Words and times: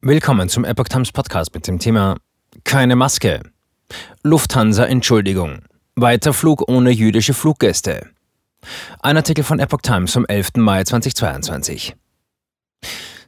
Willkommen 0.00 0.48
zum 0.48 0.64
Epoch 0.64 0.86
Times 0.86 1.10
Podcast 1.10 1.52
mit 1.54 1.66
dem 1.66 1.80
Thema 1.80 2.18
Keine 2.62 2.94
Maske. 2.94 3.40
Lufthansa 4.22 4.84
Entschuldigung. 4.84 5.62
Weiter 5.96 6.32
Flug 6.32 6.68
ohne 6.68 6.92
jüdische 6.92 7.34
Fluggäste. 7.34 8.06
Ein 9.00 9.16
Artikel 9.16 9.42
von 9.42 9.58
Epoch 9.58 9.80
Times 9.82 10.12
vom 10.12 10.24
11. 10.24 10.50
Mai 10.58 10.84
2022. 10.84 11.96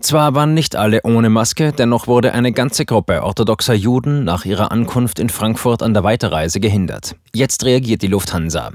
Zwar 0.00 0.34
waren 0.34 0.54
nicht 0.54 0.74
alle 0.74 1.02
ohne 1.04 1.30
Maske, 1.30 1.70
dennoch 1.70 2.08
wurde 2.08 2.32
eine 2.32 2.50
ganze 2.50 2.84
Gruppe 2.84 3.22
orthodoxer 3.22 3.74
Juden 3.74 4.24
nach 4.24 4.44
ihrer 4.44 4.72
Ankunft 4.72 5.20
in 5.20 5.28
Frankfurt 5.28 5.84
an 5.84 5.94
der 5.94 6.02
Weiterreise 6.02 6.58
gehindert. 6.58 7.14
Jetzt 7.32 7.64
reagiert 7.64 8.02
die 8.02 8.08
Lufthansa. 8.08 8.72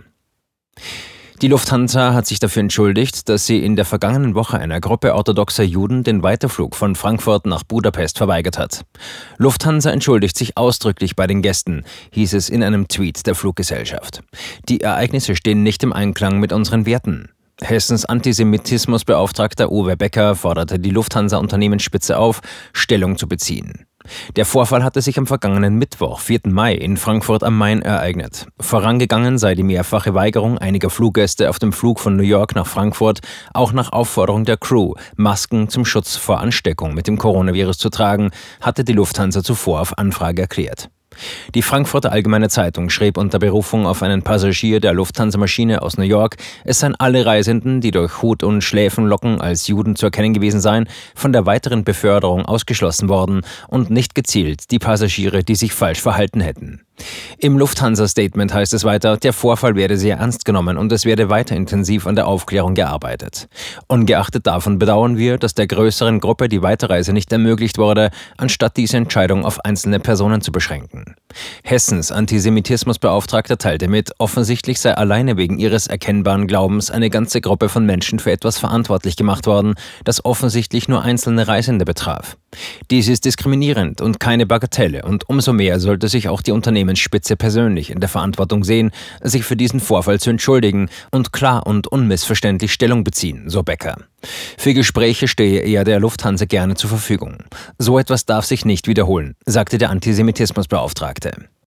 Die 1.42 1.48
Lufthansa 1.48 2.14
hat 2.14 2.28
sich 2.28 2.38
dafür 2.38 2.60
entschuldigt, 2.60 3.28
dass 3.28 3.48
sie 3.48 3.66
in 3.66 3.76
der 3.76 3.86
vergangenen 3.86 4.36
Woche 4.36 4.60
einer 4.60 4.80
Gruppe 4.80 5.16
orthodoxer 5.16 5.64
Juden 5.64 6.04
den 6.04 6.21
Weiterflug 6.21 6.76
von 6.76 6.94
Frankfurt 6.94 7.48
nach 7.48 7.64
Budapest 7.64 8.20
verweigert 8.20 8.60
hat. 8.60 8.86
Lufthansa 9.38 9.90
entschuldigt 9.90 10.38
sich 10.38 10.55
ausdrücklich 10.55 11.16
bei 11.16 11.26
den 11.26 11.41
Gästen, 11.41 11.84
hieß 12.12 12.36
es 12.36 12.48
in 12.50 12.62
einem 12.62 12.88
Tweet 12.88 13.26
der 13.26 13.34
Fluggesellschaft. 13.34 14.22
Die 14.70 14.81
Ereignisse 14.81 15.36
stehen 15.36 15.64
nicht 15.64 15.81
im 15.81 15.94
Einklang 15.94 16.40
mit 16.40 16.54
unseren 16.54 16.86
Werten. 16.86 17.30
Hessens 17.59 18.05
Antisemitismusbeauftragter 18.05 19.72
Uwe 19.72 19.98
Becker 19.98 20.36
forderte 20.36 20.78
die 20.78 20.92
Lufthansa-Unternehmensspitze 20.92 22.20
auf, 22.20 22.42
Stellung 22.72 23.17
zu 23.17 23.28
beziehen. 23.28 23.88
Der 24.36 24.46
Vorfall 24.46 24.84
hatte 24.84 25.02
sich 25.02 25.18
am 25.18 25.28
vergangenen 25.28 25.76
Mittwoch, 25.76 26.20
4. 26.20 26.42
Mai, 26.48 26.73
in 26.73 26.98
Frankfurt 26.98 27.44
am 27.44 27.58
Main 27.58 27.82
ereignet. 27.82 28.48
Vorangegangen 28.59 29.38
sei 29.38 29.55
die 29.55 29.64
mehrfache 29.64 30.14
Weigerung 30.14 30.58
einiger 30.58 30.90
Fluggäste 30.90 31.50
auf 31.50 31.59
dem 31.59 31.73
Flug 31.73 32.00
von 32.00 32.16
New 32.16 32.23
York 32.23 32.56
nach 32.56 32.68
Frankfurt, 32.68 33.20
auch 33.54 33.73
nach 33.73 33.92
Aufforderung 33.92 34.45
der 34.45 34.58
Crew, 34.58 34.94
Masken 35.16 35.70
zum 35.70 35.86
Schutz 35.86 36.16
vor 36.16 36.40
Ansteckung 36.40 36.94
mit 36.94 37.08
dem 37.08 37.18
Coronavirus 37.18 37.78
zu 37.78 37.90
tragen, 37.90 38.32
hatte 38.62 38.84
die 38.84 38.94
Lufthansa 38.94 39.44
zuvor 39.44 39.82
auf 39.82 39.98
Anfrage 39.98 40.42
erklärt. 40.44 40.90
Die 41.55 41.61
Frankfurter 41.61 42.11
Allgemeine 42.11 42.50
Zeitung 42.50 42.89
schrieb 42.89 43.17
unter 43.17 43.39
Berufung 43.39 43.86
auf 43.86 44.03
einen 44.03 44.22
Passagier 44.22 44.80
der 44.80 44.94
Lufthansa-Maschine 44.94 45.81
aus 45.81 45.97
New 45.97 46.03
York, 46.03 46.38
es 46.63 46.80
seien 46.80 46.95
alle 46.95 47.25
Reisenden, 47.25 47.81
die 47.81 47.91
durch 47.91 48.22
Hut 48.22 48.44
und 48.44 48.61
Schläfenlocken 48.61 49.41
als 49.41 49.67
Juden 49.67 49.95
zu 49.95 50.08
erkennen 50.08 50.33
gewesen 50.33 50.61
seien, 50.61 50.88
von 51.16 51.33
der 51.33 51.45
weiteren 51.45 51.83
Beförderung 51.83 52.45
ausgeschlossen 52.45 53.09
worden 53.09 53.41
und 53.67 53.89
nicht 53.89 54.16
gezielt 54.16 54.72
die 54.72 54.80
Passagiere, 54.80 55.44
die 55.44 55.55
sich 55.55 55.73
falsch 55.73 56.02
verhalten 56.02 56.41
hätten. 56.41 56.81
Im 57.38 57.57
Lufthansa-Statement 57.57 58.53
heißt 58.53 58.73
es 58.73 58.83
weiter, 58.83 59.17
der 59.17 59.33
Vorfall 59.33 59.75
werde 59.75 59.97
sehr 59.97 60.17
ernst 60.17 60.45
genommen 60.45 60.77
und 60.77 60.91
es 60.91 61.05
werde 61.05 61.30
weiter 61.30 61.55
intensiv 61.55 62.07
an 62.07 62.16
der 62.16 62.27
Aufklärung 62.27 62.75
gearbeitet. 62.75 63.47
Ungeachtet 63.88 64.47
davon 64.47 64.80
bedauern 64.80 65.17
wir, 65.17 65.38
dass 65.38 65.53
der 65.53 65.67
größeren 65.67 66.19
Gruppe 66.19 66.49
die 66.49 66.61
Weiterreise 66.61 67.13
nicht 67.13 67.31
ermöglicht 67.31 67.77
wurde, 67.77 68.11
anstatt 68.38 68.77
diese 68.77 68.97
Entscheidung 68.97 69.45
auf 69.45 69.63
einzelne 69.66 69.99
Personen 69.99 70.41
zu 70.41 70.52
beschränken. 70.52 71.16
Hessens 71.64 72.12
Antisemitismusbeauftragter 72.12 73.58
teilte 73.58 73.88
mit, 73.88 74.12
offensichtlich 74.18 74.80
sei 74.80 74.94
alleine 74.94 75.38
wegen 75.38 75.60
ihres 75.60 75.88
erkennbaren 75.88 76.48
Glaubens 76.48 76.92
eine 76.92 77.10
ganze 77.10 77.42
Gruppe 77.42 77.70
von 77.70 77.86
Menschen 77.86 78.20
für 78.20 78.32
etwas 78.32 78.58
verantwortlich 78.58 79.16
gemacht 79.16 79.48
worden, 79.48 79.76
das 80.04 80.24
offensichtlich 80.26 80.88
nur 80.88 81.02
einzelne 81.02 81.48
Reisende 81.48 81.86
betraf. 81.86 82.38
Dies 82.90 83.08
ist 83.08 83.26
diskriminierend 83.26 84.02
und 84.02 84.20
keine 84.20 84.46
Bagatelle 84.46 85.04
und 85.04 85.30
umso 85.30 85.54
mehr 85.54 85.80
sollte 85.80 86.08
sich 86.08 86.28
auch 86.28 86.42
die 86.42 86.52
Unternehmensspitze 86.52 87.36
persönlich 87.36 87.90
in 87.90 88.00
der 88.00 88.09
Verantwortung 88.09 88.64
sehen, 88.64 88.92
sich 89.22 89.44
für 89.44 89.56
diesen 89.56 89.80
Vorfall 89.80 90.20
zu 90.20 90.30
entschuldigen 90.30 90.90
und 91.12 91.32
klar 91.32 91.66
und 91.66 91.88
unmissverständlich 91.88 92.74
Stellung 92.74 93.04
beziehen, 93.04 93.50
so 93.50 93.64
Becker. 93.64 93.96
Für 94.62 94.76
Gespräche 94.76 95.28
stehe 95.28 95.62
er 95.62 95.84
der 95.84 96.00
Lufthansa 96.00 96.45
gerne 96.45 96.76
zur 96.76 96.92
Verfügung. 96.92 97.38
So 97.80 97.98
etwas 97.98 98.28
darf 98.28 98.45
sich 98.45 98.64
nicht 98.64 98.88
wiederholen, 98.88 99.36
sagte 99.44 99.80
der 99.80 99.90
Antisemitismusbeauftragte. 99.90 101.31